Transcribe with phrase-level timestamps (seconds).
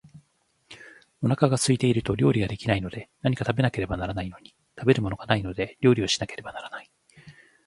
[1.21, 6.89] お腹が空いていると料理が出来ないので、何か食べなければならないのに、食べるものがないので料理をしなければならない